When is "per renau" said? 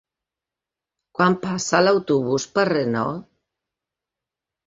2.55-3.11